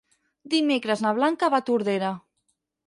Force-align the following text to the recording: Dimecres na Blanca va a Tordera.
Dimecres 0.53 1.03
na 1.07 1.13
Blanca 1.19 1.51
va 1.57 1.61
a 1.65 1.67
Tordera. 1.71 2.13